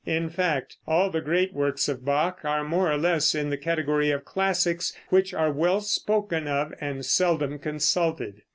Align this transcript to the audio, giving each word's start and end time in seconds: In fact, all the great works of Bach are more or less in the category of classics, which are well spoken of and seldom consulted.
In 0.07 0.31
fact, 0.31 0.77
all 0.87 1.11
the 1.11 1.21
great 1.21 1.53
works 1.53 1.87
of 1.87 2.03
Bach 2.03 2.39
are 2.43 2.63
more 2.63 2.91
or 2.91 2.97
less 2.97 3.35
in 3.35 3.51
the 3.51 3.55
category 3.57 4.09
of 4.09 4.25
classics, 4.25 4.97
which 5.09 5.31
are 5.31 5.51
well 5.51 5.79
spoken 5.81 6.47
of 6.47 6.73
and 6.81 7.05
seldom 7.05 7.59
consulted. 7.59 8.41